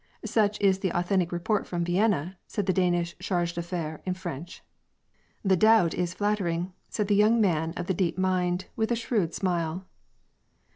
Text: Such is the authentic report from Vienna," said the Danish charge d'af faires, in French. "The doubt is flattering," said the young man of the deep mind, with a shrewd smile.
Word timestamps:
Such 0.25 0.59
is 0.59 0.79
the 0.79 0.89
authentic 0.97 1.31
report 1.31 1.67
from 1.67 1.83
Vienna," 1.85 2.35
said 2.47 2.65
the 2.65 2.73
Danish 2.73 3.15
charge 3.19 3.53
d'af 3.53 3.69
faires, 3.69 3.99
in 4.03 4.15
French. 4.15 4.63
"The 5.45 5.55
doubt 5.55 5.93
is 5.93 6.15
flattering," 6.15 6.73
said 6.89 7.07
the 7.07 7.13
young 7.13 7.39
man 7.39 7.71
of 7.77 7.85
the 7.85 7.93
deep 7.93 8.17
mind, 8.17 8.65
with 8.75 8.89
a 8.91 8.95
shrewd 8.95 9.35
smile. 9.35 9.85